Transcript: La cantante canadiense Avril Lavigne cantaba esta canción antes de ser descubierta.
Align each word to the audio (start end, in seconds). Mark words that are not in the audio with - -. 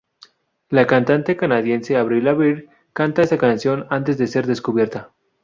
La 0.71 0.87
cantante 0.87 1.37
canadiense 1.37 1.95
Avril 1.95 2.23
Lavigne 2.23 2.65
cantaba 2.91 3.23
esta 3.25 3.37
canción 3.37 3.85
antes 3.91 4.17
de 4.17 4.25
ser 4.25 4.47
descubierta. 4.47 5.11